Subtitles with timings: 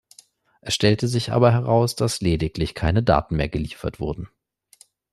[0.61, 4.29] Es stellte sich aber heraus, dass lediglich keine Daten mehr geliefert wurden.